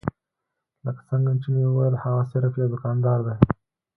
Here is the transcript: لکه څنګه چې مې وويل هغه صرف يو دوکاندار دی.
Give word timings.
لکه 0.85 1.01
څنګه 1.09 1.31
چې 1.41 1.47
مې 1.53 1.63
وويل 1.67 1.95
هغه 2.03 2.21
صرف 2.31 2.51
يو 2.61 2.71
دوکاندار 2.73 3.19
دی. 3.27 3.35